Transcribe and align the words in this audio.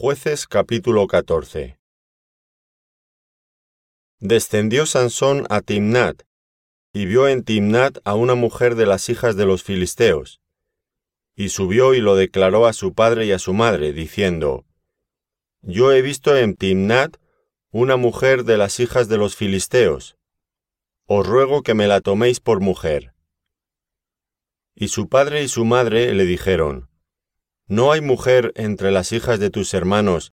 Jueces 0.00 0.46
capítulo 0.46 1.08
14 1.08 1.76
Descendió 4.20 4.86
Sansón 4.86 5.44
a 5.50 5.60
Timnat, 5.60 6.22
y 6.92 7.06
vio 7.06 7.26
en 7.26 7.42
Timnat 7.42 7.98
a 8.04 8.14
una 8.14 8.36
mujer 8.36 8.76
de 8.76 8.86
las 8.86 9.08
hijas 9.08 9.34
de 9.34 9.44
los 9.44 9.64
filisteos, 9.64 10.40
y 11.34 11.48
subió 11.48 11.94
y 11.94 12.00
lo 12.00 12.14
declaró 12.14 12.66
a 12.66 12.74
su 12.74 12.94
padre 12.94 13.26
y 13.26 13.32
a 13.32 13.40
su 13.40 13.54
madre, 13.54 13.92
diciendo, 13.92 14.64
Yo 15.62 15.90
he 15.90 16.00
visto 16.00 16.36
en 16.36 16.54
Timnat 16.54 17.16
una 17.72 17.96
mujer 17.96 18.44
de 18.44 18.56
las 18.56 18.78
hijas 18.78 19.08
de 19.08 19.18
los 19.18 19.34
filisteos, 19.34 20.16
os 21.06 21.26
ruego 21.26 21.64
que 21.64 21.74
me 21.74 21.88
la 21.88 22.02
toméis 22.02 22.38
por 22.38 22.60
mujer. 22.60 23.14
Y 24.76 24.88
su 24.88 25.08
padre 25.08 25.42
y 25.42 25.48
su 25.48 25.64
madre 25.64 26.14
le 26.14 26.24
dijeron, 26.24 26.88
No 27.70 27.92
hay 27.92 28.00
mujer 28.00 28.52
entre 28.56 28.90
las 28.90 29.12
hijas 29.12 29.38
de 29.38 29.50
tus 29.50 29.74
hermanos, 29.74 30.32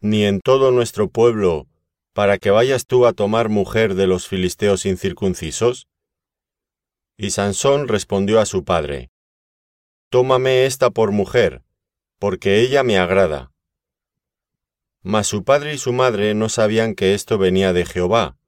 ni 0.00 0.24
en 0.24 0.40
todo 0.40 0.70
nuestro 0.70 1.10
pueblo, 1.10 1.66
para 2.12 2.38
que 2.38 2.52
vayas 2.52 2.86
tú 2.86 3.04
a 3.04 3.12
tomar 3.12 3.48
mujer 3.48 3.96
de 3.96 4.06
los 4.06 4.28
filisteos 4.28 4.86
incircuncisos? 4.86 5.88
Y 7.16 7.30
Sansón 7.30 7.88
respondió 7.88 8.38
a 8.38 8.46
su 8.46 8.62
padre, 8.62 9.10
Tómame 10.08 10.66
esta 10.66 10.90
por 10.90 11.10
mujer, 11.10 11.64
porque 12.20 12.60
ella 12.60 12.84
me 12.84 12.96
agrada. 12.96 13.50
Mas 15.02 15.26
su 15.26 15.42
padre 15.42 15.74
y 15.74 15.78
su 15.78 15.92
madre 15.92 16.32
no 16.34 16.48
sabían 16.48 16.94
que 16.94 17.12
esto 17.12 17.38
venía 17.38 17.72
de 17.72 17.86
Jehová, 17.86 18.38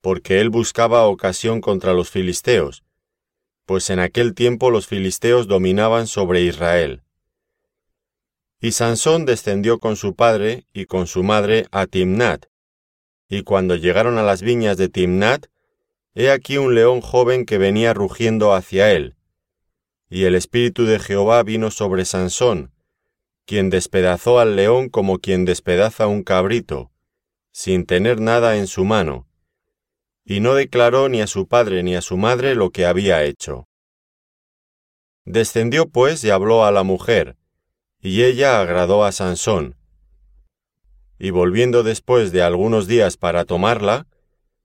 porque 0.00 0.40
él 0.40 0.50
buscaba 0.50 1.06
ocasión 1.06 1.60
contra 1.60 1.92
los 1.92 2.10
filisteos, 2.10 2.82
pues 3.66 3.88
en 3.90 4.00
aquel 4.00 4.34
tiempo 4.34 4.72
los 4.72 4.88
filisteos 4.88 5.46
dominaban 5.46 6.08
sobre 6.08 6.42
Israel. 6.42 7.04
Y 8.60 8.72
Sansón 8.72 9.24
descendió 9.24 9.78
con 9.78 9.96
su 9.96 10.14
padre 10.14 10.64
y 10.72 10.86
con 10.86 11.06
su 11.06 11.22
madre 11.22 11.66
a 11.70 11.86
Timnat, 11.86 12.46
y 13.28 13.42
cuando 13.42 13.76
llegaron 13.76 14.18
a 14.18 14.22
las 14.22 14.42
viñas 14.42 14.76
de 14.76 14.88
Timnat, 14.88 15.46
he 16.14 16.30
aquí 16.30 16.58
un 16.58 16.74
león 16.74 17.00
joven 17.00 17.46
que 17.46 17.58
venía 17.58 17.94
rugiendo 17.94 18.54
hacia 18.54 18.92
él, 18.92 19.14
y 20.10 20.24
el 20.24 20.34
espíritu 20.34 20.86
de 20.86 20.98
Jehová 20.98 21.42
vino 21.44 21.70
sobre 21.70 22.04
Sansón, 22.04 22.72
quien 23.46 23.70
despedazó 23.70 24.40
al 24.40 24.56
león 24.56 24.88
como 24.88 25.20
quien 25.20 25.44
despedaza 25.44 26.06
un 26.06 26.22
cabrito, 26.22 26.90
sin 27.52 27.86
tener 27.86 28.20
nada 28.20 28.58
en 28.58 28.66
su 28.66 28.84
mano, 28.84 29.28
y 30.24 30.40
no 30.40 30.54
declaró 30.54 31.08
ni 31.08 31.22
a 31.22 31.26
su 31.26 31.48
padre 31.48 31.82
ni 31.82 31.94
a 31.94 32.02
su 32.02 32.18
madre 32.18 32.54
lo 32.54 32.70
que 32.70 32.84
había 32.84 33.24
hecho. 33.24 33.68
Descendió 35.24 35.88
pues 35.88 36.22
y 36.24 36.30
habló 36.30 36.66
a 36.66 36.72
la 36.72 36.82
mujer, 36.82 37.37
y 38.00 38.24
ella 38.24 38.60
agradó 38.60 39.04
a 39.04 39.12
Sansón. 39.12 39.76
Y 41.18 41.30
volviendo 41.30 41.82
después 41.82 42.32
de 42.32 42.42
algunos 42.42 42.86
días 42.86 43.16
para 43.16 43.44
tomarla, 43.44 44.06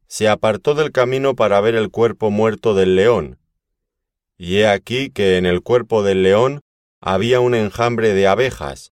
se 0.08 0.28
apartó 0.28 0.76
del 0.76 0.92
camino 0.92 1.36
para 1.36 1.60
ver 1.62 1.76
el 1.76 1.90
cuerpo 1.90 2.30
muerto 2.30 2.76
del 2.76 2.96
león. 2.96 3.40
Y 4.38 4.58
he 4.58 4.68
aquí 4.68 5.10
que 5.10 5.38
en 5.38 5.46
el 5.46 5.62
cuerpo 5.62 6.04
del 6.04 6.22
león 6.22 6.62
había 7.02 7.40
un 7.40 7.56
enjambre 7.56 8.14
de 8.14 8.28
abejas 8.28 8.92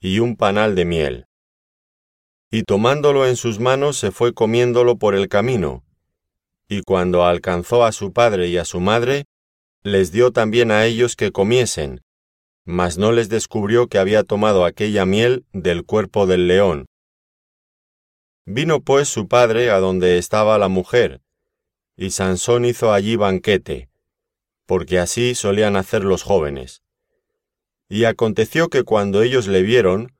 y 0.00 0.18
un 0.18 0.36
panal 0.36 0.74
de 0.74 0.84
miel. 0.84 1.26
Y 2.50 2.62
tomándolo 2.62 3.26
en 3.26 3.36
sus 3.36 3.58
manos 3.58 3.96
se 3.96 4.10
fue 4.10 4.32
comiéndolo 4.32 4.96
por 4.96 5.14
el 5.14 5.28
camino, 5.28 5.84
y 6.68 6.82
cuando 6.82 7.24
alcanzó 7.24 7.84
a 7.84 7.92
su 7.92 8.12
padre 8.12 8.48
y 8.48 8.58
a 8.58 8.64
su 8.64 8.80
madre, 8.80 9.24
les 9.82 10.12
dio 10.12 10.32
también 10.32 10.70
a 10.70 10.84
ellos 10.84 11.16
que 11.16 11.32
comiesen, 11.32 12.02
mas 12.70 12.98
no 12.98 13.12
les 13.12 13.30
descubrió 13.30 13.86
que 13.86 13.96
había 13.96 14.24
tomado 14.24 14.66
aquella 14.66 15.06
miel 15.06 15.46
del 15.54 15.86
cuerpo 15.86 16.26
del 16.26 16.46
león. 16.46 16.84
Vino 18.44 18.82
pues 18.82 19.08
su 19.08 19.26
padre 19.26 19.70
a 19.70 19.78
donde 19.78 20.18
estaba 20.18 20.58
la 20.58 20.68
mujer, 20.68 21.22
y 21.96 22.10
Sansón 22.10 22.66
hizo 22.66 22.92
allí 22.92 23.16
banquete, 23.16 23.88
porque 24.66 24.98
así 24.98 25.34
solían 25.34 25.76
hacer 25.76 26.04
los 26.04 26.22
jóvenes. 26.22 26.82
Y 27.88 28.04
aconteció 28.04 28.68
que 28.68 28.82
cuando 28.82 29.22
ellos 29.22 29.46
le 29.46 29.62
vieron, 29.62 30.12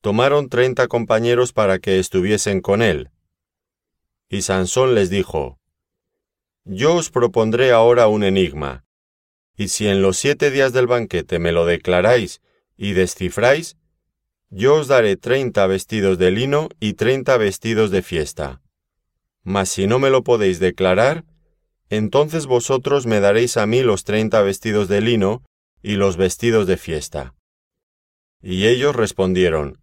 tomaron 0.00 0.48
treinta 0.48 0.88
compañeros 0.88 1.52
para 1.52 1.80
que 1.80 1.98
estuviesen 1.98 2.62
con 2.62 2.80
él. 2.80 3.10
Y 4.30 4.40
Sansón 4.40 4.94
les 4.94 5.10
dijo, 5.10 5.58
yo 6.64 6.94
os 6.94 7.10
propondré 7.10 7.72
ahora 7.72 8.08
un 8.08 8.24
enigma, 8.24 8.86
y 9.56 9.68
si 9.68 9.88
en 9.88 10.02
los 10.02 10.16
siete 10.16 10.50
días 10.50 10.72
del 10.72 10.86
banquete 10.86 11.38
me 11.38 11.52
lo 11.52 11.66
declaráis 11.66 12.40
y 12.76 12.92
descifráis, 12.92 13.76
yo 14.48 14.76
os 14.76 14.88
daré 14.88 15.16
treinta 15.16 15.66
vestidos 15.66 16.18
de 16.18 16.30
lino 16.30 16.68
y 16.80 16.94
treinta 16.94 17.36
vestidos 17.36 17.90
de 17.90 18.02
fiesta. 18.02 18.62
Mas 19.42 19.68
si 19.68 19.86
no 19.86 19.98
me 19.98 20.10
lo 20.10 20.24
podéis 20.24 20.58
declarar, 20.58 21.24
entonces 21.88 22.46
vosotros 22.46 23.06
me 23.06 23.20
daréis 23.20 23.56
a 23.56 23.66
mí 23.66 23.82
los 23.82 24.04
treinta 24.04 24.42
vestidos 24.42 24.88
de 24.88 25.00
lino 25.00 25.42
y 25.82 25.94
los 25.94 26.16
vestidos 26.16 26.66
de 26.66 26.76
fiesta. 26.76 27.34
Y 28.42 28.66
ellos 28.66 28.96
respondieron, 28.96 29.80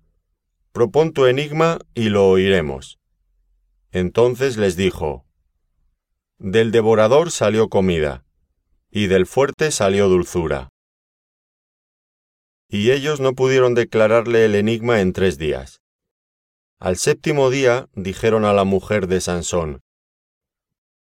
Propon 0.71 1.11
tu 1.11 1.25
enigma 1.25 1.79
y 1.93 2.09
lo 2.09 2.27
oiremos. 2.27 2.99
Entonces 3.91 4.57
les 4.57 4.75
dijo, 4.75 5.25
del 6.39 6.71
devorador 6.71 7.31
salió 7.31 7.67
comida, 7.67 8.23
y 8.97 9.05
del 9.05 9.27
fuerte 9.27 9.69
salió 9.69 10.09
dulzura. 10.09 10.69
Y 12.67 12.89
ellos 12.89 13.19
no 13.19 13.33
pudieron 13.33 13.75
declararle 13.75 14.43
el 14.45 14.55
enigma 14.55 15.01
en 15.01 15.13
tres 15.13 15.37
días. 15.37 15.83
Al 16.79 16.97
séptimo 16.97 17.51
día 17.51 17.89
dijeron 17.93 18.43
a 18.43 18.53
la 18.53 18.63
mujer 18.63 19.05
de 19.05 19.21
Sansón, 19.21 19.81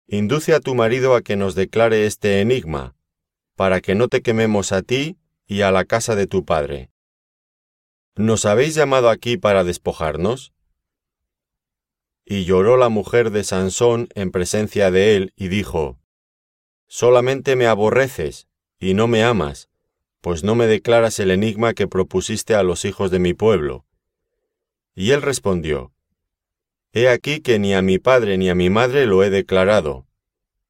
Induce 0.06 0.52
a 0.52 0.60
tu 0.60 0.74
marido 0.74 1.14
a 1.14 1.22
que 1.22 1.36
nos 1.36 1.54
declare 1.54 2.04
este 2.04 2.42
enigma, 2.42 2.96
para 3.56 3.80
que 3.80 3.94
no 3.94 4.08
te 4.08 4.20
quememos 4.20 4.72
a 4.72 4.82
ti 4.82 5.16
y 5.46 5.62
a 5.62 5.70
la 5.70 5.86
casa 5.86 6.14
de 6.14 6.26
tu 6.26 6.44
padre. 6.44 6.90
¿Nos 8.14 8.44
habéis 8.44 8.74
llamado 8.74 9.08
aquí 9.08 9.38
para 9.38 9.64
despojarnos? 9.64 10.52
Y 12.26 12.44
lloró 12.44 12.76
la 12.76 12.90
mujer 12.90 13.30
de 13.30 13.42
Sansón 13.42 14.10
en 14.14 14.32
presencia 14.32 14.90
de 14.90 15.16
él 15.16 15.32
y 15.34 15.48
dijo, 15.48 15.99
Solamente 16.92 17.54
me 17.54 17.68
aborreces 17.68 18.48
y 18.80 18.94
no 18.94 19.06
me 19.06 19.22
amas, 19.22 19.68
pues 20.20 20.42
no 20.42 20.56
me 20.56 20.66
declaras 20.66 21.20
el 21.20 21.30
enigma 21.30 21.72
que 21.72 21.86
propusiste 21.86 22.56
a 22.56 22.64
los 22.64 22.84
hijos 22.84 23.12
de 23.12 23.20
mi 23.20 23.32
pueblo. 23.32 23.86
Y 24.96 25.12
él 25.12 25.22
respondió, 25.22 25.92
He 26.92 27.08
aquí 27.08 27.42
que 27.42 27.60
ni 27.60 27.74
a 27.74 27.80
mi 27.80 28.00
padre 28.00 28.38
ni 28.38 28.50
a 28.50 28.56
mi 28.56 28.70
madre 28.70 29.06
lo 29.06 29.22
he 29.22 29.30
declarado, 29.30 30.08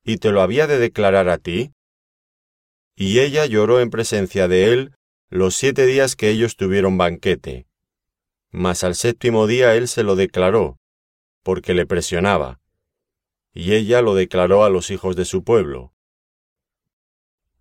¿y 0.05 0.19
te 0.19 0.31
lo 0.31 0.43
había 0.43 0.67
de 0.67 0.79
declarar 0.79 1.31
a 1.31 1.39
ti? 1.39 1.73
Y 2.95 3.21
ella 3.21 3.47
lloró 3.47 3.81
en 3.81 3.89
presencia 3.89 4.47
de 4.47 4.75
él 4.75 4.93
los 5.31 5.57
siete 5.57 5.87
días 5.87 6.17
que 6.17 6.29
ellos 6.29 6.55
tuvieron 6.55 6.99
banquete. 6.99 7.67
Mas 8.51 8.85
al 8.85 8.95
séptimo 8.95 9.47
día 9.47 9.75
él 9.75 9.89
se 9.89 10.03
lo 10.03 10.17
declaró, 10.17 10.77
porque 11.43 11.73
le 11.73 11.87
presionaba, 11.87 12.61
y 13.55 13.73
ella 13.73 14.03
lo 14.03 14.15
declaró 14.15 14.65
a 14.65 14.69
los 14.69 14.91
hijos 14.91 15.17
de 15.17 15.25
su 15.25 15.45
pueblo. 15.45 15.95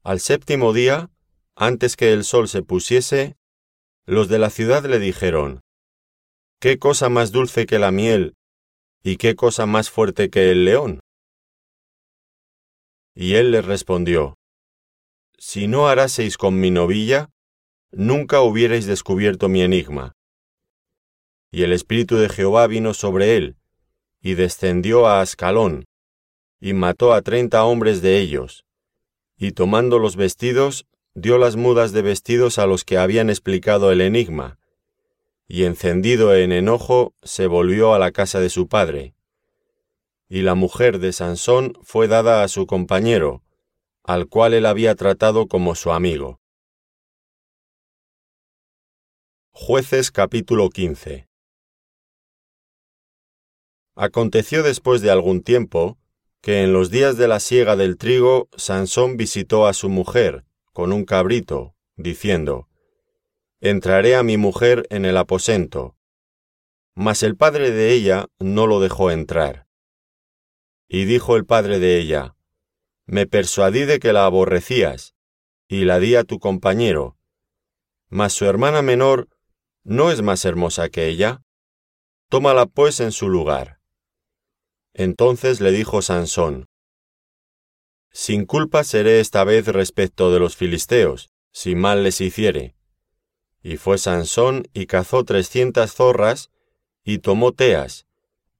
Al 0.04 0.22
séptimo 0.22 0.72
día, 0.72 1.12
antes 1.56 1.98
que 1.98 2.14
el 2.14 2.24
sol 2.24 2.48
se 2.48 2.64
pusiese, 2.64 3.36
los 4.06 4.30
de 4.30 4.40
la 4.40 4.50
ciudad 4.50 4.86
le 4.86 4.98
dijeron, 4.98 5.60
¿Qué 6.62 6.80
cosa 6.80 7.10
más 7.10 7.34
dulce 7.34 7.66
que 7.66 7.80
la 7.80 7.92
miel 7.92 8.36
y 9.04 9.18
qué 9.18 9.36
cosa 9.36 9.66
más 9.66 9.90
fuerte 9.90 10.30
que 10.30 10.52
el 10.52 10.64
león? 10.64 11.02
Y 13.14 13.36
él 13.36 13.52
les 13.52 13.66
respondió, 13.66 14.36
Si 15.38 15.68
no 15.68 15.90
haraseis 15.90 16.38
con 16.38 16.58
mi 16.58 16.72
novilla, 16.72 17.30
nunca 17.92 18.42
hubierais 18.42 18.86
descubierto 18.86 19.50
mi 19.50 19.62
enigma. 19.64 20.14
Y 21.52 21.64
el 21.64 21.74
Espíritu 21.74 22.16
de 22.16 22.30
Jehová 22.30 22.68
vino 22.68 22.94
sobre 22.94 23.36
él, 23.36 23.58
y 24.22 24.36
descendió 24.36 25.08
a 25.08 25.20
Ascalón, 25.20 25.84
y 26.62 26.72
mató 26.72 27.12
a 27.12 27.22
treinta 27.22 27.66
hombres 27.66 28.02
de 28.02 28.20
ellos, 28.20 28.64
y 29.40 29.54
tomando 29.54 30.00
los 30.00 30.18
vestidos, 30.18 30.86
dio 31.16 31.38
las 31.38 31.56
mudas 31.56 31.94
de 31.94 32.02
vestidos 32.02 32.60
a 32.60 32.68
los 32.68 32.84
que 32.84 32.98
habían 32.98 33.30
explicado 33.30 33.90
el 33.92 34.02
enigma, 34.02 34.60
y 35.48 35.64
encendido 35.64 36.36
en 36.36 36.52
enojo, 36.52 37.14
se 37.24 37.48
volvió 37.48 37.94
a 37.94 38.00
la 38.00 38.12
casa 38.12 38.42
de 38.42 38.50
su 38.50 38.68
padre. 38.68 39.16
Y 40.28 40.42
la 40.42 40.56
mujer 40.56 41.00
de 41.00 41.14
Sansón 41.14 41.74
fue 41.82 42.10
dada 42.10 42.44
a 42.44 42.50
su 42.50 42.68
compañero, 42.68 43.42
al 44.04 44.28
cual 44.28 44.54
él 44.54 44.66
había 44.66 44.94
tratado 44.96 45.48
como 45.48 45.74
su 45.74 45.94
amigo. 45.94 46.42
Jueces 49.52 50.12
capítulo 50.12 50.70
15 50.70 51.30
Aconteció 53.96 54.64
después 54.64 55.02
de 55.02 55.12
algún 55.12 55.42
tiempo, 55.44 55.99
que 56.42 56.64
en 56.64 56.74
los 56.74 56.90
días 56.90 57.18
de 57.18 57.28
la 57.28 57.40
siega 57.40 57.76
del 57.76 57.98
trigo, 57.98 58.50
Sansón 58.56 59.18
visitó 59.18 59.68
a 59.68 59.74
su 59.74 59.90
mujer, 59.90 60.46
con 60.72 60.94
un 60.94 61.04
cabrito, 61.04 61.76
diciendo, 61.96 62.70
entraré 63.60 64.16
a 64.16 64.24
mi 64.24 64.38
mujer 64.38 64.88
en 64.90 65.06
el 65.06 65.18
aposento. 65.18 65.96
Mas 66.96 67.24
el 67.24 67.36
padre 67.36 67.72
de 67.72 67.94
ella 67.94 68.28
no 68.40 68.68
lo 68.68 68.80
dejó 68.80 69.12
entrar. 69.12 69.68
Y 70.88 71.06
dijo 71.06 71.36
el 71.36 71.46
padre 71.46 71.80
de 71.80 71.98
ella, 72.00 72.36
Me 73.06 73.26
persuadí 73.26 73.86
de 73.86 74.00
que 74.00 74.14
la 74.14 74.26
aborrecías, 74.26 75.16
y 75.68 75.86
la 75.86 76.00
di 76.00 76.16
a 76.16 76.24
tu 76.24 76.40
compañero. 76.40 77.18
Mas 78.08 78.34
su 78.34 78.46
hermana 78.46 78.82
menor 78.82 79.30
no 79.84 80.12
es 80.12 80.22
más 80.22 80.46
hermosa 80.46 80.90
que 80.90 81.08
ella. 81.08 81.44
Tómala 82.30 82.66
pues 82.66 83.00
en 83.00 83.12
su 83.12 83.30
lugar. 83.30 83.79
Entonces 84.94 85.62
le 85.62 85.72
dijo 85.72 86.02
Sansón, 86.02 86.68
Sin 88.12 88.46
culpa 88.46 88.84
seré 88.84 89.20
esta 89.20 89.44
vez 89.44 89.68
respecto 89.68 90.32
de 90.32 90.40
los 90.40 90.56
filisteos, 90.56 91.30
si 91.52 91.76
mal 91.76 92.04
les 92.04 92.22
hiciere. 92.22 92.76
Y 93.62 93.78
fue 93.78 93.98
Sansón 93.98 94.68
y 94.74 94.86
cazó 94.86 95.24
trescientas 95.24 95.94
zorras, 95.94 96.50
y 97.04 97.20
tomó 97.20 97.54
teas, 97.54 98.08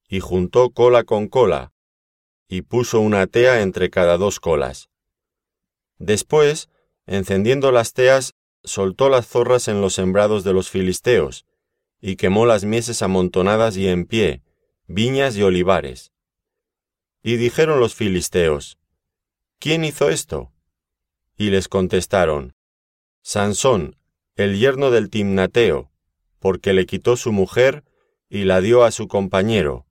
y 0.08 0.20
juntó 0.20 0.70
cola 0.70 1.04
con 1.04 1.28
cola, 1.28 1.72
y 2.48 2.62
puso 2.62 3.00
una 3.00 3.26
tea 3.26 3.62
entre 3.62 3.90
cada 3.90 4.16
dos 4.18 4.40
colas. 4.40 4.88
Después, 5.98 6.68
encendiendo 7.06 7.72
las 7.72 7.92
teas, 7.92 8.34
soltó 8.64 9.08
las 9.08 9.26
zorras 9.26 9.68
en 9.68 9.80
los 9.80 9.94
sembrados 9.94 10.44
de 10.44 10.52
los 10.52 10.68
filisteos, 10.68 11.46
y 12.00 12.16
quemó 12.16 12.46
las 12.46 12.64
mieses 12.64 13.02
amontonadas 13.02 13.76
y 13.76 13.88
en 13.88 14.06
pie, 14.06 14.42
viñas 14.86 15.36
y 15.36 15.42
olivares. 15.42 16.12
Y 17.22 17.36
dijeron 17.36 17.80
los 17.80 17.94
filisteos, 17.94 18.78
¿Quién 19.58 19.84
hizo 19.84 20.08
esto? 20.08 20.52
Y 21.36 21.50
les 21.50 21.68
contestaron, 21.68 22.54
Sansón, 23.22 23.96
el 24.36 24.58
yerno 24.58 24.90
del 24.90 25.10
Timnateo, 25.10 25.90
porque 26.38 26.72
le 26.72 26.86
quitó 26.86 27.16
su 27.16 27.32
mujer 27.32 27.84
y 28.30 28.44
la 28.44 28.62
dio 28.62 28.84
a 28.84 28.90
su 28.90 29.06
compañero. 29.06 29.86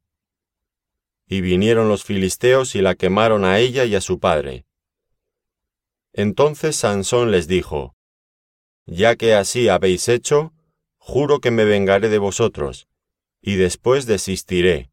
Y 1.27 1.41
vinieron 1.41 1.87
los 1.87 2.03
filisteos 2.03 2.73
y 2.73 2.81
la 2.81 2.95
quemaron 2.95 3.45
a 3.45 3.59
ella 3.59 3.85
y 3.85 3.93
a 3.93 4.01
su 4.01 4.19
padre. 4.19 4.65
Entonces 6.13 6.75
Sansón 6.75 7.29
les 7.29 7.47
dijo, 7.47 7.95
Ya 8.87 9.15
que 9.15 9.35
así 9.35 9.69
habéis 9.69 10.09
hecho, 10.09 10.53
juro 10.97 11.39
que 11.39 11.51
me 11.51 11.65
vengaré 11.65 12.09
de 12.09 12.17
vosotros, 12.17 12.87
y 13.39 13.55
después 13.55 14.07
desistiré. 14.07 14.89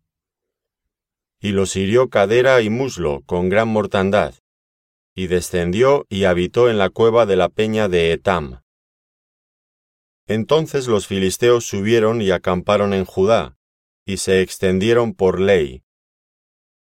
Y 1.40 1.50
los 1.50 1.76
hirió 1.76 2.08
cadera 2.08 2.60
y 2.62 2.70
muslo 2.70 3.22
con 3.26 3.48
gran 3.48 3.68
mortandad, 3.68 4.34
y 5.14 5.26
descendió 5.26 6.06
y 6.08 6.24
habitó 6.24 6.70
en 6.70 6.78
la 6.78 6.90
cueva 6.90 7.26
de 7.26 7.36
la 7.36 7.48
peña 7.48 7.88
de 7.88 8.12
Etam. 8.12 8.62
Entonces 10.26 10.88
los 10.88 11.06
filisteos 11.06 11.66
subieron 11.66 12.20
y 12.20 12.30
acamparon 12.30 12.92
en 12.92 13.04
Judá, 13.04 13.56
y 14.04 14.16
se 14.16 14.40
extendieron 14.40 15.14
por 15.14 15.40
ley. 15.40 15.84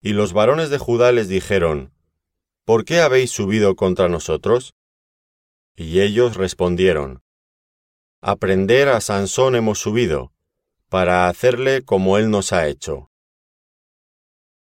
Y 0.01 0.13
los 0.13 0.33
varones 0.33 0.71
de 0.71 0.79
Judá 0.79 1.13
les 1.13 1.29
dijeron, 1.29 1.93
¿Por 2.65 2.85
qué 2.85 3.01
habéis 3.01 3.31
subido 3.31 3.77
contra 3.77 4.09
nosotros? 4.09 4.75
Y 5.75 6.01
ellos 6.01 6.37
respondieron, 6.37 7.23
Aprender 8.21 8.89
a 8.89 9.01
Sansón 9.01 9.55
hemos 9.55 9.79
subido, 9.79 10.33
para 10.89 11.29
hacerle 11.29 11.83
como 11.83 12.19
él 12.19 12.31
nos 12.31 12.53
ha 12.53 12.67
hecho. 12.67 13.08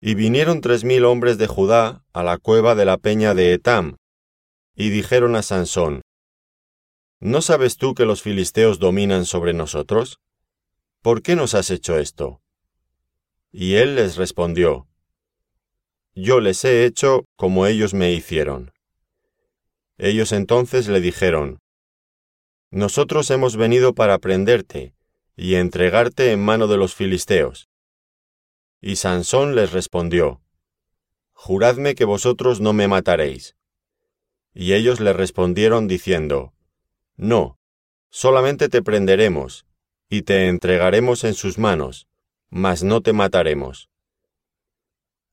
Y 0.00 0.15
vinieron 0.15 0.61
tres 0.61 0.85
mil 0.85 1.05
hombres 1.05 1.39
de 1.39 1.47
Judá 1.47 2.05
a 2.12 2.23
la 2.23 2.39
cueva 2.39 2.75
de 2.75 2.85
la 2.85 2.99
peña 2.99 3.35
de 3.35 3.53
Etam, 3.53 3.97
y 4.75 4.91
dijeron 4.91 5.35
a 5.35 5.43
Sansón, 5.43 6.03
¿No 7.21 7.43
sabes 7.43 7.77
tú 7.77 7.95
que 7.95 8.05
los 8.05 8.23
filisteos 8.23 8.79
dominan 8.79 9.25
sobre 9.25 9.53
nosotros? 9.53 10.21
¿Por 11.03 11.21
qué 11.21 11.35
nos 11.35 11.55
has 11.55 11.71
hecho 11.71 11.99
esto? 11.99 12.41
Y 13.50 13.75
él 13.75 13.97
les 13.97 14.17
respondió, 14.17 14.87
Yo 16.15 16.39
les 16.39 16.65
he 16.65 16.85
hecho 16.85 17.25
como 17.35 17.67
ellos 17.67 17.93
me 17.93 18.12
hicieron. 18.12 18.73
Ellos 19.97 20.31
entonces 20.31 20.87
le 20.87 21.01
dijeron, 21.01 21.59
Nosotros 22.71 23.31
hemos 23.33 23.56
venido 23.56 23.94
para 23.94 24.19
prenderte 24.19 24.94
y 25.35 25.56
entregarte 25.56 26.31
en 26.31 26.44
mano 26.44 26.69
de 26.69 26.77
los 26.77 26.94
filisteos. 26.94 27.69
Y 28.81 28.97
Sansón 28.97 29.55
les 29.55 29.73
respondió, 29.73 30.41
Juradme 31.33 31.95
que 31.95 32.05
vosotros 32.05 32.61
no 32.61 32.73
me 32.73 32.89
mataréis. 32.89 33.57
Y 34.55 34.73
ellos 34.73 34.99
le 35.01 35.13
respondieron 35.13 35.87
diciendo, 35.87 36.53
no, 37.17 37.59
solamente 38.11 38.69
te 38.69 38.83
prenderemos, 38.83 39.67
y 40.09 40.23
te 40.23 40.49
entregaremos 40.49 41.25
en 41.25 41.35
sus 41.35 41.59
manos, 41.59 42.09
mas 42.51 42.83
no 42.83 43.01
te 43.01 43.13
mataremos. 43.13 43.89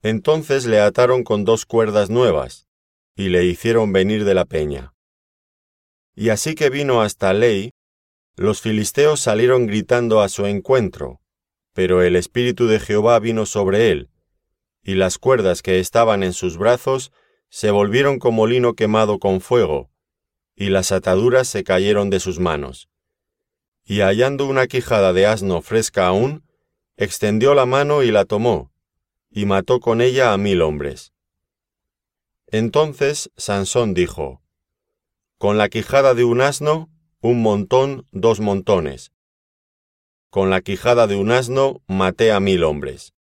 Entonces 0.01 0.65
le 0.65 0.79
ataron 0.79 1.23
con 1.23 1.45
dos 1.45 1.65
cuerdas 1.65 2.09
nuevas, 2.09 2.67
y 3.15 3.29
le 3.29 3.45
hicieron 3.45 3.93
venir 3.93 4.25
de 4.25 4.35
la 4.35 4.45
peña. 4.45 4.93
Y 6.13 6.29
así 6.29 6.53
que 6.55 6.69
vino 6.69 7.01
hasta 7.01 7.33
Ley, 7.33 7.71
los 8.35 8.61
filisteos 8.61 9.21
salieron 9.21 9.65
gritando 9.65 10.21
a 10.21 10.29
su 10.29 10.45
encuentro, 10.45 11.21
pero 11.75 12.01
el 12.01 12.15
Espíritu 12.15 12.67
de 12.67 12.79
Jehová 12.79 13.19
vino 13.19 13.45
sobre 13.45 13.91
él, 13.91 14.09
y 14.81 14.95
las 14.95 15.17
cuerdas 15.17 15.61
que 15.61 15.79
estaban 15.79 16.23
en 16.23 16.31
sus 16.31 16.57
brazos 16.57 17.11
se 17.49 17.69
volvieron 17.69 18.17
como 18.17 18.47
lino 18.47 18.75
quemado 18.75 19.19
con 19.19 19.41
fuego, 19.41 19.91
y 20.55 20.69
las 20.69 20.93
ataduras 20.93 21.49
se 21.49 21.65
cayeron 21.65 22.09
de 22.09 22.21
sus 22.21 22.39
manos. 22.39 22.87
Y 23.83 23.99
hallando 23.99 24.45
una 24.45 24.67
quijada 24.67 25.11
de 25.11 25.25
asno 25.25 25.61
fresca 25.61 26.07
aún, 26.07 26.45
extendió 26.95 27.53
la 27.53 27.65
mano 27.65 28.03
y 28.03 28.11
la 28.11 28.23
tomó, 28.23 28.71
y 29.29 29.45
mató 29.45 29.81
con 29.81 29.99
ella 29.99 30.31
a 30.31 30.37
mil 30.37 30.61
hombres. 30.61 31.11
Entonces 32.47 33.31
Sansón 33.35 33.93
dijo, 33.93 34.41
Con 35.37 35.57
la 35.57 35.67
quijada 35.67 36.13
de 36.13 36.23
un 36.23 36.39
asno, 36.39 36.89
un 37.19 37.41
montón, 37.41 38.05
dos 38.13 38.39
montones. 38.39 39.11
Con 40.35 40.49
la 40.49 40.59
quijada 40.59 41.07
de 41.07 41.15
un 41.15 41.31
asno 41.31 41.81
maté 41.87 42.33
a 42.33 42.41
mil 42.41 42.65
hombres. 42.65 43.13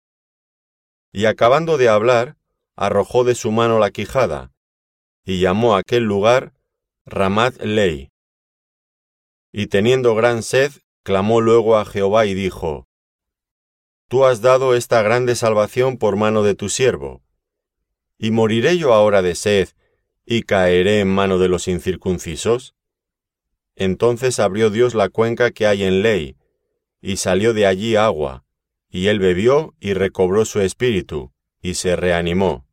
Y 1.13 1.27
acabando 1.27 1.77
de 1.77 1.91
hablar, 1.91 2.39
arrojó 2.75 3.23
de 3.23 3.35
su 3.35 3.53
mano 3.53 3.79
la 3.79 3.91
quijada, 3.91 4.55
y 5.23 5.39
llamó 5.39 5.77
a 5.77 5.81
aquel 5.81 6.05
lugar 6.05 6.55
Ramat 7.05 7.61
Ley. 7.61 8.09
Y 9.53 9.67
teniendo 9.67 10.15
gran 10.15 10.43
sed, 10.43 10.73
clamó 11.03 11.43
luego 11.43 11.77
a 11.77 11.85
Jehová 11.85 12.25
y 12.25 12.33
dijo, 12.33 12.89
Tú 14.09 14.25
has 14.25 14.41
dado 14.41 14.75
esta 14.75 15.03
grande 15.03 15.37
salvación 15.37 15.99
por 15.99 16.17
mano 16.17 16.43
de 16.43 16.55
tu 16.55 16.71
siervo. 16.71 17.23
¿Y 18.17 18.31
moriré 18.31 18.79
yo 18.79 18.95
ahora 18.95 19.21
de 19.21 19.35
sed 19.35 19.69
y 20.25 20.45
caeré 20.45 21.01
en 21.01 21.09
mano 21.09 21.37
de 21.37 21.49
los 21.49 21.69
incircuncisos? 21.69 22.75
Entonces 23.77 24.41
abrió 24.41 24.71
Dios 24.71 24.95
la 24.95 25.11
cuenca 25.11 25.51
que 25.51 25.67
hay 25.67 25.83
en 25.83 26.01
Ley, 26.01 26.39
y 27.03 27.17
salió 27.17 27.53
de 27.53 27.67
allí 27.67 27.97
agua, 27.97 28.45
y 28.89 29.09
él 29.09 29.19
bebió 29.19 29.75
y 29.81 29.93
recobró 29.93 30.45
su 30.45 30.61
espíritu, 30.61 31.33
y 31.61 31.75
se 31.75 31.97
reanimó. 31.97 32.67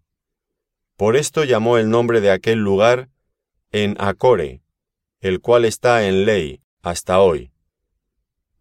Por 0.95 1.15
esto 1.15 1.43
llamó 1.43 1.77
el 1.77 1.89
nombre 1.89 2.21
de 2.21 2.31
aquel 2.31 2.59
lugar 2.59 3.09
en 3.71 3.95
Acore, 3.99 4.61
el 5.19 5.41
cual 5.41 5.65
está 5.65 6.07
en 6.07 6.25
ley 6.25 6.61
hasta 6.81 7.19
hoy. 7.19 7.51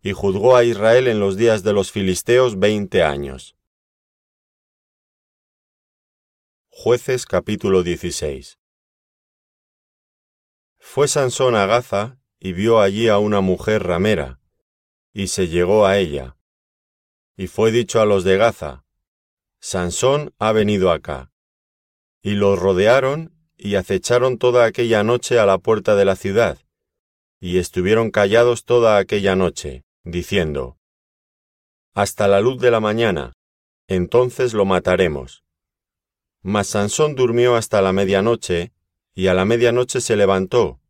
Y 0.01 0.13
juzgó 0.13 0.57
a 0.57 0.65
Israel 0.65 1.07
en 1.07 1.21
los 1.21 1.37
días 1.37 1.63
de 1.63 1.73
los 1.73 1.93
filisteos 1.93 2.59
veinte 2.59 3.03
años. 3.03 3.57
Jueces 6.71 7.27
capítulo 7.27 7.83
16 7.83 8.59
Fue 10.79 11.09
Sansón 11.09 11.57
a 11.57 11.67
Gaza 11.67 12.19
y 12.39 12.53
vio 12.53 12.81
allí 12.81 13.09
a 13.09 13.19
una 13.19 13.41
mujer 13.41 13.83
ramera, 13.83 14.38
y 15.13 15.29
se 15.29 15.49
llegó 15.49 15.87
a 15.87 15.99
ella. 15.99 16.37
Y 17.37 17.47
fue 17.47 17.71
dicho 17.71 18.01
a 18.01 18.07
los 18.07 18.25
de 18.25 18.37
Gaza, 18.37 18.85
Sansón 19.61 20.35
ha 20.39 20.53
venido 20.53 20.93
acá. 20.93 21.33
Y 22.23 22.33
los 22.33 22.59
rodearon 22.59 23.33
y 23.57 23.75
acecharon 23.75 24.39
toda 24.39 24.65
aquella 24.65 25.03
noche 25.03 25.39
a 25.39 25.47
la 25.47 25.59
puerta 25.59 25.97
de 25.97 26.05
la 26.05 26.15
ciudad, 26.15 26.59
y 27.41 27.59
estuvieron 27.59 28.11
callados 28.11 28.65
toda 28.65 28.99
aquella 28.99 29.35
noche, 29.35 29.85
diciendo, 30.05 30.79
Hasta 31.95 32.29
la 32.29 32.41
luz 32.41 32.61
de 32.61 32.71
la 32.71 32.81
mañana, 32.81 33.33
entonces 33.89 34.55
lo 34.55 34.65
mataremos. 34.65 35.45
Mas 36.43 36.69
Sansón 36.69 37.17
durmió 37.17 37.57
hasta 37.57 37.83
la 37.83 37.93
medianoche, 37.93 38.73
y 39.15 39.27
a 39.27 39.35
la 39.35 39.45
medianoche 39.45 40.01
se 40.01 40.15
levantó, 40.15 40.81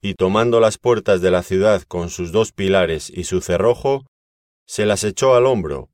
y 0.00 0.14
tomando 0.14 0.60
las 0.60 0.78
puertas 0.78 1.20
de 1.20 1.30
la 1.30 1.42
ciudad 1.42 1.82
con 1.82 2.10
sus 2.10 2.32
dos 2.32 2.52
pilares 2.52 3.10
y 3.10 3.24
su 3.24 3.40
cerrojo, 3.40 4.06
se 4.66 4.86
las 4.86 5.04
echó 5.04 5.34
al 5.34 5.46
hombro, 5.46 5.88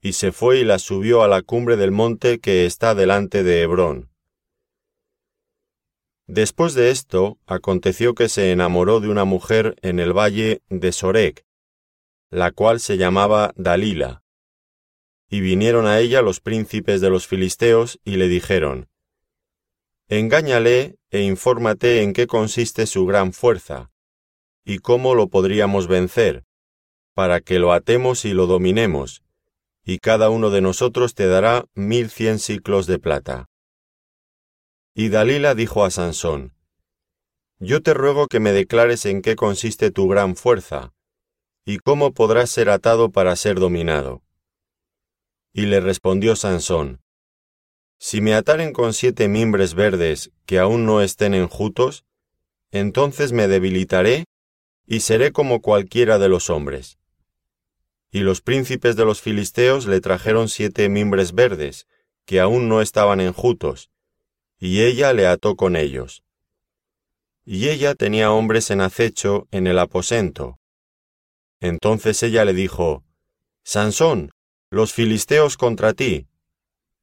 y 0.00 0.14
se 0.14 0.32
fue 0.32 0.60
y 0.60 0.64
las 0.64 0.82
subió 0.82 1.22
a 1.22 1.28
la 1.28 1.42
cumbre 1.42 1.76
del 1.76 1.90
monte 1.90 2.38
que 2.38 2.66
está 2.66 2.94
delante 2.94 3.42
de 3.42 3.62
Hebrón 3.62 4.10
Después 6.32 6.74
de 6.74 6.90
esto, 6.90 7.38
aconteció 7.46 8.14
que 8.14 8.28
se 8.28 8.52
enamoró 8.52 9.00
de 9.00 9.08
una 9.08 9.24
mujer 9.24 9.74
en 9.82 9.98
el 9.98 10.16
valle 10.16 10.62
de 10.68 10.92
Sorek, 10.92 11.44
la 12.30 12.52
cual 12.52 12.78
se 12.78 12.96
llamaba 12.96 13.52
Dalila. 13.56 14.22
Y 15.28 15.40
vinieron 15.40 15.88
a 15.88 15.98
ella 15.98 16.22
los 16.22 16.38
príncipes 16.38 17.00
de 17.00 17.10
los 17.10 17.26
filisteos 17.26 17.98
y 18.04 18.14
le 18.14 18.28
dijeron, 18.28 18.89
Engáñale 20.12 20.96
e 21.10 21.22
infórmate 21.22 22.02
en 22.02 22.12
qué 22.12 22.26
consiste 22.26 22.88
su 22.88 23.06
gran 23.06 23.32
fuerza, 23.32 23.92
y 24.64 24.78
cómo 24.80 25.14
lo 25.14 25.28
podríamos 25.28 25.86
vencer, 25.86 26.44
para 27.14 27.40
que 27.40 27.60
lo 27.60 27.72
atemos 27.72 28.24
y 28.24 28.32
lo 28.32 28.48
dominemos, 28.48 29.22
y 29.84 30.00
cada 30.00 30.28
uno 30.28 30.50
de 30.50 30.62
nosotros 30.62 31.14
te 31.14 31.28
dará 31.28 31.64
mil 31.74 32.10
cien 32.10 32.40
ciclos 32.40 32.88
de 32.88 32.98
plata. 32.98 33.46
Y 34.96 35.10
Dalila 35.10 35.54
dijo 35.54 35.84
a 35.84 35.92
Sansón, 35.92 36.54
Yo 37.60 37.80
te 37.80 37.94
ruego 37.94 38.26
que 38.26 38.40
me 38.40 38.50
declares 38.50 39.06
en 39.06 39.22
qué 39.22 39.36
consiste 39.36 39.92
tu 39.92 40.08
gran 40.08 40.34
fuerza, 40.34 40.92
y 41.64 41.78
cómo 41.78 42.14
podrás 42.14 42.50
ser 42.50 42.68
atado 42.68 43.12
para 43.12 43.36
ser 43.36 43.60
dominado. 43.60 44.24
Y 45.52 45.66
le 45.66 45.78
respondió 45.78 46.34
Sansón, 46.34 47.00
Si 48.02 48.22
me 48.22 48.32
ataren 48.32 48.72
con 48.72 48.94
siete 48.94 49.28
mimbres 49.28 49.74
verdes 49.74 50.30
que 50.46 50.58
aún 50.58 50.86
no 50.86 51.02
estén 51.02 51.34
enjutos, 51.34 52.06
entonces 52.72 53.32
me 53.32 53.46
debilitaré 53.46 54.24
y 54.86 55.00
seré 55.00 55.32
como 55.32 55.60
cualquiera 55.60 56.18
de 56.18 56.30
los 56.30 56.48
hombres. 56.48 56.98
Y 58.10 58.20
los 58.20 58.40
príncipes 58.40 58.96
de 58.96 59.04
los 59.04 59.20
filisteos 59.20 59.84
le 59.84 60.00
trajeron 60.00 60.48
siete 60.48 60.88
mimbres 60.88 61.34
verdes, 61.34 61.86
que 62.24 62.40
aún 62.40 62.70
no 62.70 62.80
estaban 62.80 63.20
enjutos, 63.20 63.90
y 64.58 64.80
ella 64.80 65.12
le 65.12 65.26
ató 65.26 65.54
con 65.54 65.76
ellos. 65.76 66.24
Y 67.44 67.68
ella 67.68 67.94
tenía 67.94 68.32
hombres 68.32 68.70
en 68.70 68.80
acecho 68.80 69.46
en 69.50 69.66
el 69.66 69.78
aposento. 69.78 70.58
Entonces 71.60 72.22
ella 72.22 72.46
le 72.46 72.54
dijo, 72.54 73.04
Sansón, 73.62 74.30
los 74.70 74.94
filisteos 74.94 75.58
contra 75.58 75.92
ti. 75.92 76.29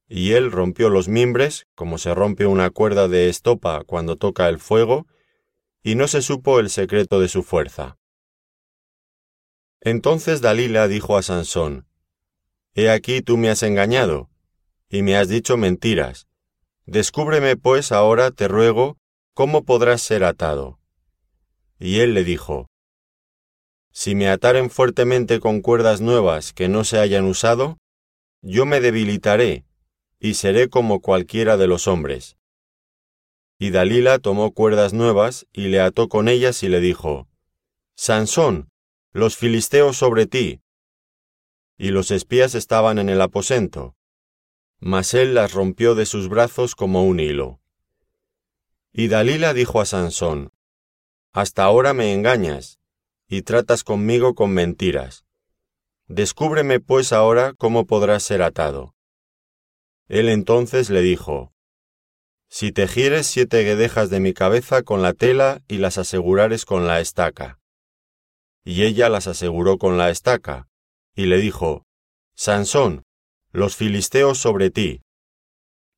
Y 0.08 0.32
él 0.32 0.50
rompió 0.50 0.88
los 0.88 1.08
mimbres, 1.08 1.66
como 1.74 1.98
se 1.98 2.14
rompe 2.14 2.46
una 2.46 2.70
cuerda 2.70 3.08
de 3.08 3.28
estopa 3.28 3.84
cuando 3.84 4.16
toca 4.16 4.48
el 4.48 4.58
fuego, 4.58 5.06
y 5.82 5.94
no 5.94 6.08
se 6.08 6.22
supo 6.22 6.60
el 6.60 6.70
secreto 6.70 7.20
de 7.20 7.28
su 7.28 7.42
fuerza. 7.42 7.98
Entonces 9.80 10.40
Dalila 10.40 10.88
dijo 10.88 11.16
a 11.16 11.22
Sansón, 11.22 11.86
He 12.74 12.90
aquí 12.90 13.22
tú 13.22 13.36
me 13.36 13.50
has 13.50 13.62
engañado, 13.62 14.30
y 14.88 15.02
me 15.02 15.16
has 15.16 15.28
dicho 15.28 15.56
mentiras, 15.56 16.26
Descúbreme 16.86 17.56
pues 17.56 17.92
ahora, 17.92 18.30
te 18.30 18.48
ruego, 18.48 18.96
cómo 19.34 19.64
podrás 19.64 20.00
ser 20.00 20.24
atado. 20.24 20.80
Y 21.78 22.00
él 22.00 22.14
le 22.14 22.24
dijo, 22.24 22.66
Si 23.92 24.14
me 24.14 24.30
ataren 24.30 24.70
fuertemente 24.70 25.38
con 25.38 25.60
cuerdas 25.60 26.00
nuevas 26.00 26.54
que 26.54 26.68
no 26.68 26.84
se 26.84 26.98
hayan 26.98 27.26
usado, 27.26 27.78
yo 28.40 28.64
me 28.64 28.80
debilitaré, 28.80 29.67
y 30.20 30.34
seré 30.34 30.68
como 30.68 31.00
cualquiera 31.00 31.56
de 31.56 31.66
los 31.66 31.86
hombres. 31.86 32.36
Y 33.58 33.70
Dalila 33.70 34.18
tomó 34.18 34.52
cuerdas 34.52 34.92
nuevas 34.92 35.46
y 35.52 35.68
le 35.68 35.80
ató 35.80 36.08
con 36.08 36.28
ellas 36.28 36.62
y 36.62 36.68
le 36.68 36.80
dijo, 36.80 37.28
Sansón, 37.96 38.70
los 39.12 39.36
filisteos 39.36 39.96
sobre 39.96 40.26
ti. 40.26 40.60
Y 41.76 41.90
los 41.90 42.10
espías 42.10 42.54
estaban 42.54 42.98
en 42.98 43.08
el 43.08 43.20
aposento, 43.20 43.96
mas 44.80 45.14
él 45.14 45.34
las 45.34 45.52
rompió 45.52 45.94
de 45.94 46.06
sus 46.06 46.28
brazos 46.28 46.74
como 46.74 47.04
un 47.04 47.20
hilo. 47.20 47.60
Y 48.92 49.08
Dalila 49.08 49.54
dijo 49.54 49.80
a 49.80 49.84
Sansón, 49.84 50.52
Hasta 51.32 51.64
ahora 51.64 51.94
me 51.94 52.14
engañas, 52.14 52.78
y 53.28 53.42
tratas 53.42 53.84
conmigo 53.84 54.34
con 54.34 54.52
mentiras. 54.52 55.24
Descúbreme 56.06 56.80
pues 56.80 57.12
ahora 57.12 57.52
cómo 57.58 57.86
podrás 57.86 58.22
ser 58.22 58.42
atado. 58.42 58.94
Él 60.08 60.30
entonces 60.30 60.88
le 60.88 61.02
dijo, 61.02 61.52
Si 62.48 62.72
tejieres 62.72 63.26
siete 63.26 63.62
guedejas 63.62 64.08
de 64.08 64.20
mi 64.20 64.32
cabeza 64.32 64.82
con 64.82 65.02
la 65.02 65.12
tela 65.12 65.62
y 65.68 65.78
las 65.78 65.98
asegurares 65.98 66.64
con 66.64 66.86
la 66.86 67.00
estaca. 67.00 67.60
Y 68.64 68.84
ella 68.84 69.10
las 69.10 69.26
aseguró 69.26 69.76
con 69.78 69.98
la 69.98 70.10
estaca, 70.10 70.66
y 71.14 71.26
le 71.26 71.36
dijo, 71.36 71.84
Sansón, 72.34 73.02
los 73.52 73.76
filisteos 73.76 74.38
sobre 74.38 74.70
ti. 74.70 75.02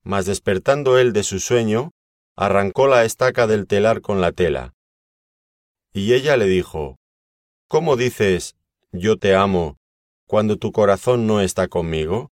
Mas 0.03 0.27
despertando 0.27 0.99
él 0.99 1.13
de 1.13 1.23
su 1.23 1.39
sueño, 1.39 1.93
arrancó 2.37 2.89
la 2.89 3.05
estaca 3.05 3.47
del 3.47 3.67
telar 3.67 4.01
con 4.01 4.21
la 4.21 4.33
tela. 4.33 4.73
Y 5.93 6.15
ella 6.15 6.37
le 6.37 6.47
dijo, 6.47 6.97
¿Cómo 7.69 7.97
dices, 7.97 8.57
yo 8.91 9.19
te 9.19 9.37
amo, 9.37 9.77
cuando 10.27 10.57
tu 10.57 10.73
corazón 10.73 11.27
no 11.29 11.41
está 11.41 11.69
conmigo? 11.69 12.31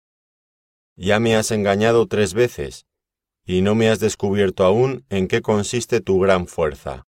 Ya 0.96 1.18
me 1.18 1.34
has 1.36 1.50
engañado 1.50 2.06
tres 2.06 2.34
veces, 2.34 2.86
y 3.44 3.62
no 3.62 3.74
me 3.74 3.88
has 3.90 4.00
descubierto 4.00 4.64
aún 4.64 5.04
en 5.10 5.28
qué 5.28 5.42
consiste 5.42 6.00
tu 6.00 6.20
gran 6.20 6.46
fuerza. 6.46 7.06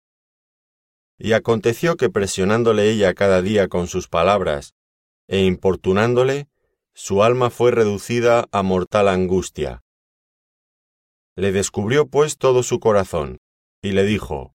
Y 1.19 1.33
aconteció 1.33 1.97
que 1.97 2.11
presionándole 2.11 2.91
ella 2.91 3.15
cada 3.15 3.43
día 3.43 3.69
con 3.69 3.89
sus 3.89 4.09
palabras, 4.09 4.75
e 5.29 5.45
importunándole, 5.45 6.49
su 6.95 7.23
alma 7.23 7.51
fue 7.51 7.71
reducida 7.71 8.47
a 8.53 8.63
mortal 8.63 9.09
angustia. 9.09 9.83
Le 11.37 11.53
descubrió 11.53 12.07
pues 12.07 12.37
todo 12.37 12.63
su 12.63 12.81
corazón, 12.81 13.39
y 13.83 13.93
le 13.93 14.05
dijo, 14.05 14.55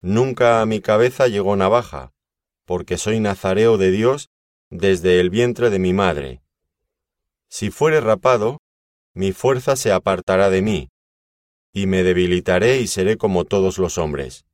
Nunca 0.00 0.60
a 0.60 0.66
mi 0.66 0.80
cabeza 0.80 1.26
llegó 1.26 1.56
navaja, 1.56 2.12
porque 2.64 2.98
soy 2.98 3.18
nazareo 3.18 3.78
de 3.78 3.90
Dios 3.90 4.30
desde 4.70 5.18
el 5.18 5.30
vientre 5.30 5.70
de 5.70 5.78
mi 5.78 5.92
madre. 5.92 6.42
Si 7.48 7.70
fuere 7.70 8.00
rapado, 8.00 8.58
mi 9.14 9.32
fuerza 9.32 9.76
se 9.76 9.92
apartará 9.92 10.50
de 10.50 10.62
mí, 10.62 10.88
y 11.72 11.86
me 11.86 12.02
debilitaré 12.02 12.78
y 12.80 12.86
seré 12.86 13.16
como 13.16 13.44
todos 13.44 13.78
los 13.78 13.98
hombres. 13.98 14.44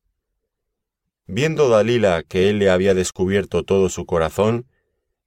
Viendo 1.26 1.68
Dalila 1.68 2.22
que 2.22 2.50
él 2.50 2.58
le 2.58 2.70
había 2.70 2.94
descubierto 2.94 3.64
todo 3.64 3.88
su 3.88 4.06
corazón, 4.06 4.66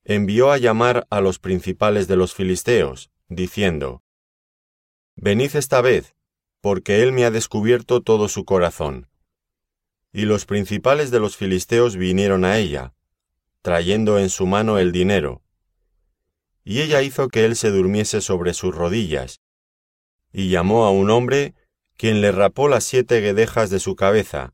envió 0.03 0.51
a 0.51 0.57
llamar 0.57 1.05
a 1.09 1.21
los 1.21 1.39
principales 1.39 2.07
de 2.07 2.15
los 2.15 2.33
filisteos, 2.33 3.11
diciendo, 3.27 4.03
Venid 5.15 5.55
esta 5.55 5.81
vez, 5.81 6.15
porque 6.61 7.01
él 7.01 7.11
me 7.11 7.25
ha 7.25 7.31
descubierto 7.31 8.01
todo 8.01 8.29
su 8.29 8.45
corazón. 8.45 9.09
Y 10.13 10.21
los 10.21 10.45
principales 10.45 11.11
de 11.11 11.19
los 11.19 11.35
filisteos 11.35 11.97
vinieron 11.97 12.45
a 12.45 12.57
ella, 12.57 12.93
trayendo 13.61 14.19
en 14.19 14.29
su 14.29 14.45
mano 14.45 14.77
el 14.77 14.91
dinero. 14.91 15.41
Y 16.67 16.81
ella 16.81 17.01
hizo 17.01 17.29
que 17.29 17.45
él 17.45 17.55
se 17.55 17.69
durmiese 17.69 18.19
sobre 18.19 18.53
sus 18.53 18.75
rodillas, 18.75 19.39
y 20.33 20.49
llamó 20.49 20.85
a 20.85 20.91
un 20.91 21.09
hombre, 21.09 21.55
quien 21.95 22.19
le 22.19 22.31
rapó 22.31 22.67
las 22.67 22.83
siete 22.83 23.21
guedejas 23.21 23.69
de 23.69 23.79
su 23.79 23.95
cabeza. 23.95 24.53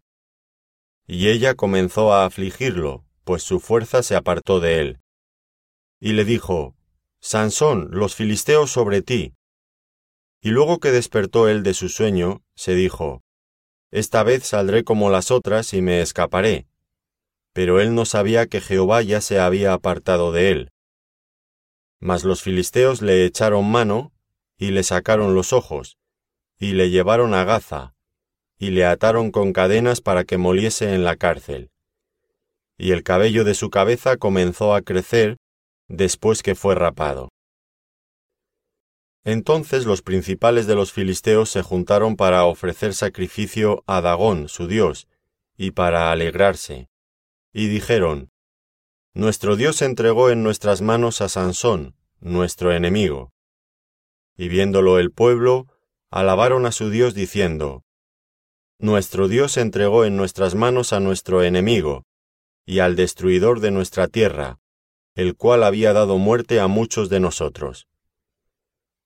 Y 1.08 1.29
ella 1.29 1.55
comenzó 1.55 2.13
a 2.13 2.25
afligirlo, 2.25 3.03
pues 3.24 3.41
su 3.41 3.60
fuerza 3.60 4.03
se 4.03 4.15
apartó 4.15 4.60
de 4.60 4.79
él 4.79 5.00
y 6.03 6.12
le 6.12 6.25
dijo, 6.25 6.75
Sansón, 7.22 7.88
los 7.91 8.13
filisteos 8.13 8.70
sobre 8.70 9.01
ti. 9.01 9.36
Y 10.41 10.50
luego 10.50 10.82
que 10.82 10.91
despertó 10.91 11.48
él 11.48 11.63
de 11.63 11.74
su 11.74 11.88
sueño, 11.88 12.43
se 12.55 12.75
dijo, 12.75 13.24
Esta 13.89 14.22
vez 14.24 14.43
saldré 14.46 14.84
como 14.84 15.10
las 15.10 15.32
otras 15.32 15.74
y 15.74 15.82
me 15.82 16.01
escaparé. 16.01 16.67
Pero 17.53 17.79
él 17.79 17.96
no 17.96 18.03
sabía 18.03 18.48
que 18.48 18.60
Jehová 18.60 19.01
ya 19.01 19.22
se 19.22 19.39
había 19.39 19.72
apartado 19.72 20.34
de 20.34 20.51
él. 20.51 20.73
Mas 22.03 22.25
los 22.25 22.41
filisteos 22.41 23.01
le 23.01 23.24
echaron 23.24 23.72
mano, 23.72 24.12
y 24.57 24.72
le 24.72 24.83
sacaron 24.83 25.36
los 25.36 25.53
ojos, 25.53 25.98
y 26.60 26.74
le 26.74 26.89
llevaron 26.89 27.33
a 27.33 27.45
Gaza, 27.45 27.95
y 28.60 28.72
le 28.72 28.86
ataron 28.86 29.31
con 29.31 29.53
cadenas 29.53 30.01
para 30.01 30.25
que 30.25 30.38
moliese 30.38 30.95
en 30.95 31.05
la 31.05 31.15
cárcel. 31.15 31.72
Y 32.77 32.91
el 32.91 33.03
cabello 33.03 33.45
de 33.45 33.53
su 33.53 33.69
cabeza 33.69 34.17
comenzó 34.17 34.75
a 34.75 34.81
crecer 34.81 35.38
después 35.88 36.43
que 36.43 36.55
fue 36.55 36.75
rapado. 36.75 37.29
Entonces 39.24 39.86
los 39.86 40.01
principales 40.01 40.67
de 40.67 40.75
los 40.75 40.91
filisteos 40.91 41.51
se 41.51 41.62
juntaron 41.62 42.17
para 42.17 42.43
ofrecer 42.43 42.93
sacrificio 42.93 43.81
a 43.88 44.01
Dagón, 44.01 44.50
su 44.50 44.67
dios, 44.67 45.07
y 45.55 45.72
para 45.72 46.12
alegrarse. 46.12 46.89
Y 47.53 47.69
dijeron, 47.69 48.32
Nuestro 49.15 49.55
Dios 49.55 49.84
entregó 49.84 50.32
en 50.32 50.41
nuestras 50.41 50.82
manos 50.82 51.22
a 51.22 51.29
Sansón, 51.29 51.96
nuestro 52.20 52.74
enemigo. 52.74 53.32
Y 54.36 54.48
viéndolo 54.48 54.98
el 54.98 55.12
pueblo, 55.12 55.67
alabaron 56.10 56.65
a 56.65 56.72
su 56.72 56.89
Dios 56.89 57.13
diciendo, 57.13 57.84
Nuestro 58.79 59.27
Dios 59.27 59.58
entregó 59.58 60.03
en 60.03 60.17
nuestras 60.17 60.55
manos 60.55 60.93
a 60.93 61.00
nuestro 61.00 61.43
enemigo, 61.43 62.08
y 62.65 62.79
al 62.79 62.96
destruidor 62.96 63.60
de 63.60 63.70
nuestra 63.70 64.08
tierra, 64.08 64.58
el 65.13 65.36
cual 65.36 65.63
había 65.63 65.93
dado 65.93 66.17
muerte 66.17 66.60
a 66.60 66.67
muchos 66.67 67.10
de 67.10 67.20
nosotros. 67.20 67.88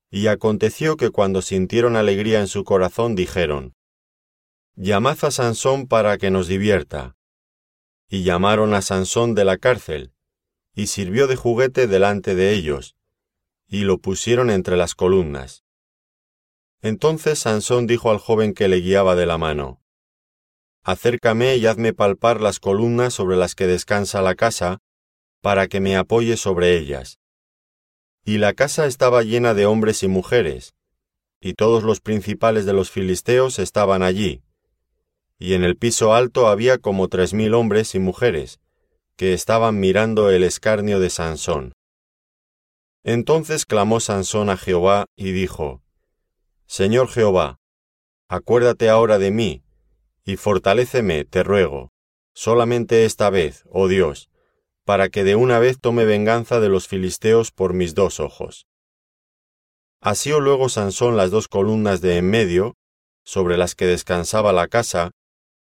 Y 0.09 0.27
aconteció 0.27 0.95
que 0.95 1.09
cuando 1.09 1.41
sintieron 1.41 1.97
alegría 1.97 2.39
en 2.39 2.47
su 2.47 2.63
corazón 2.63 3.13
dijeron, 3.13 3.73
Llamad 4.77 5.17
a 5.25 5.31
Sansón 5.31 5.85
para 5.85 6.17
que 6.17 6.31
nos 6.31 6.47
divierta. 6.47 7.16
Y 8.09 8.23
llamaron 8.23 8.73
a 8.73 8.81
Sansón 8.81 9.35
de 9.35 9.45
la 9.45 9.57
cárcel, 9.57 10.13
y 10.73 10.87
sirvió 10.87 11.27
de 11.27 11.35
juguete 11.35 11.87
delante 11.87 12.35
de 12.35 12.53
ellos, 12.53 12.95
y 13.67 13.81
lo 13.81 13.97
pusieron 13.97 14.49
entre 14.49 14.77
las 14.77 14.95
columnas. 14.95 15.63
Entonces 16.81 17.39
Sansón 17.39 17.87
dijo 17.87 18.11
al 18.11 18.19
joven 18.19 18.53
que 18.53 18.67
le 18.67 18.77
guiaba 18.81 19.15
de 19.15 19.25
la 19.25 19.37
mano, 19.37 19.81
Acércame 20.83 21.57
y 21.57 21.65
hazme 21.65 21.93
palpar 21.93 22.39
las 22.39 22.59
columnas 22.59 23.13
sobre 23.13 23.35
las 23.35 23.55
que 23.55 23.67
descansa 23.67 24.21
la 24.21 24.35
casa, 24.35 24.79
para 25.41 25.67
que 25.67 25.81
me 25.81 25.97
apoye 25.97 26.37
sobre 26.37 26.77
ellas. 26.77 27.19
Y 28.23 28.37
la 28.37 28.53
casa 28.53 28.85
estaba 28.85 29.23
llena 29.23 29.53
de 29.53 29.65
hombres 29.65 30.03
y 30.03 30.07
mujeres, 30.07 30.75
y 31.41 31.55
todos 31.55 31.83
los 31.83 31.99
principales 31.99 32.65
de 32.65 32.73
los 32.73 32.89
filisteos 32.89 33.59
estaban 33.59 34.01
allí. 34.01 34.43
Y 35.39 35.53
en 35.53 35.63
el 35.63 35.77
piso 35.77 36.13
alto 36.13 36.47
había 36.47 36.77
como 36.77 37.07
tres 37.07 37.33
mil 37.33 37.53
hombres 37.53 37.95
y 37.95 37.99
mujeres, 37.99 38.59
que 39.15 39.33
estaban 39.33 39.79
mirando 39.79 40.29
el 40.29 40.43
escarnio 40.43 40.99
de 40.99 41.09
Sansón. 41.09 41.73
Entonces 43.03 43.65
clamó 43.65 43.99
Sansón 43.99 44.49
a 44.49 44.57
Jehová 44.57 45.05
y 45.15 45.31
dijo, 45.31 45.81
Señor 46.65 47.07
Jehová, 47.07 47.59
acuérdate 48.27 48.89
ahora 48.89 49.17
de 49.17 49.31
mí, 49.31 49.63
y 50.25 50.35
fortaléceme, 50.35 51.23
te 51.23 51.43
ruego, 51.43 51.91
solamente 52.33 53.05
esta 53.05 53.29
vez, 53.29 53.63
oh 53.71 53.87
Dios, 53.87 54.29
para 54.83 55.09
que 55.09 55.23
de 55.23 55.35
una 55.35 55.59
vez 55.59 55.79
tome 55.79 56.05
venganza 56.05 56.59
de 56.59 56.69
los 56.69 56.87
filisteos 56.87 57.51
por 57.51 57.73
mis 57.73 57.95
dos 57.95 58.19
ojos. 58.19 58.67
Asió 60.01 60.39
luego 60.39 60.69
Sansón 60.69 61.17
las 61.17 61.31
dos 61.31 61.47
columnas 61.47 62.01
de 62.01 62.17
en 62.17 62.29
medio, 62.29 62.75
sobre 63.23 63.57
las 63.57 63.73
que 63.73 63.85
descansaba 63.85 64.53
la 64.53 64.67
casa, 64.67 65.11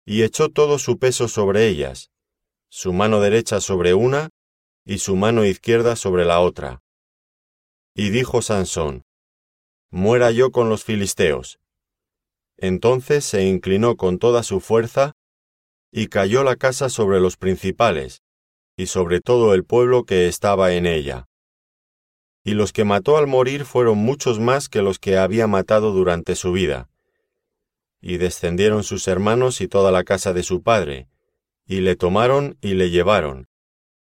y 0.06 0.24
echó 0.24 0.50
todo 0.50 0.80
su 0.80 0.98
peso 0.98 1.28
sobre 1.28 1.68
ellas, 1.68 2.12
su 2.70 2.94
mano 2.94 3.22
derecha 3.22 3.62
sobre 3.62 3.94
una 3.94 4.30
y 4.86 4.98
su 4.98 5.16
mano 5.16 5.46
izquierda 5.46 5.96
sobre 5.96 6.26
la 6.26 6.40
otra. 6.40 6.82
Y 7.96 8.10
dijo 8.10 8.42
Sansón, 8.42 9.04
Muera 9.90 10.32
yo 10.32 10.52
con 10.52 10.70
los 10.70 10.84
filisteos. 10.84 11.60
Entonces 12.58 13.26
se 13.26 13.46
inclinó 13.46 13.96
con 13.96 14.18
toda 14.18 14.44
su 14.44 14.60
fuerza, 14.60 15.14
y 15.92 16.08
cayó 16.08 16.44
la 16.44 16.56
casa 16.56 16.90
sobre 16.90 17.20
los 17.20 17.38
principales, 17.38 18.24
y 18.76 18.88
sobre 18.88 19.22
todo 19.22 19.54
el 19.54 19.64
pueblo 19.64 20.06
que 20.06 20.28
estaba 20.28 20.74
en 20.74 20.88
ella 20.88 21.28
y 22.44 22.54
los 22.54 22.74
que 22.74 22.84
mató 22.84 23.18
al 23.18 23.28
morir 23.28 23.64
fueron 23.64 23.98
muchos 23.98 24.40
más 24.40 24.68
que 24.68 24.82
los 24.82 25.00
que 25.00 25.18
había 25.18 25.48
matado 25.48 25.92
durante 25.94 26.36
su 26.36 26.52
vida. 26.52 26.90
Y 28.06 28.18
descendieron 28.18 28.84
sus 28.84 29.08
hermanos 29.08 29.62
y 29.62 29.70
toda 29.70 29.90
la 29.90 30.04
casa 30.04 30.34
de 30.34 30.44
su 30.44 30.62
padre, 30.62 31.08
y 31.66 31.80
le 31.80 31.96
tomaron 31.96 32.58
y 32.60 32.74
le 32.74 32.90
llevaron, 32.90 33.48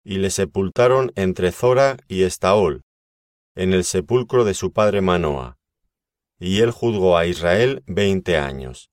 y 0.03 0.17
le 0.17 0.31
sepultaron 0.31 1.13
entre 1.17 1.53
Zora 1.53 1.99
y 2.09 2.23
Estaol, 2.23 2.83
en 3.55 3.75
el 3.75 3.85
sepulcro 3.85 4.45
de 4.45 4.55
su 4.55 4.73
padre 4.73 5.03
Manoa. 5.03 5.59
Y 6.39 6.61
él 6.61 6.71
juzgó 6.71 7.19
a 7.19 7.27
Israel 7.27 7.83
veinte 7.87 8.39
años. 8.39 8.89